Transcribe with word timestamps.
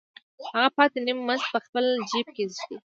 هغه 0.49 0.69
پاتې 0.77 0.97
نیم 1.05 1.19
مزد 1.27 1.47
په 1.53 1.59
خپل 1.65 1.85
جېب 2.09 2.27
کې 2.35 2.43
ږدي 2.53 2.75